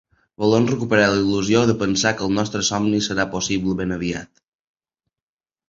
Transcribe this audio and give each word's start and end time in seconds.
Volem 0.43 0.63
recuperar 0.69 1.03
la 1.15 1.19
il·lusió 1.23 1.61
de 1.71 1.75
pensar 1.83 2.15
que 2.17 2.25
el 2.29 2.33
nostre 2.39 2.63
somni 2.71 3.03
serà 3.11 3.29
possible 3.37 3.79
ben 3.83 3.97
aviat. 3.99 4.45